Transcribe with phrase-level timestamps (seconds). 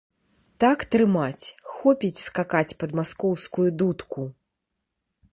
[0.63, 4.21] Так трымаць, хопіць скакаць пад маскоўскую дудку!